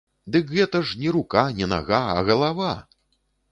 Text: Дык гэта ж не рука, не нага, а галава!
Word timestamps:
Дык 0.35 0.47
гэта 0.53 0.81
ж 0.91 0.97
не 1.01 1.11
рука, 1.17 1.45
не 1.61 1.69
нага, 1.75 2.01
а 2.17 2.27
галава! 2.33 2.75